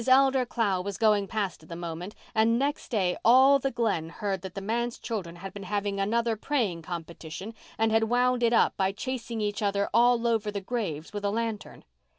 [0.07, 4.41] Elder Clow was going past at the moment and next day all the Glen heard
[4.41, 8.75] that the manse children had been having another praying competition and had wound it up
[8.75, 11.83] by chasing each other all over the graves with a lantern.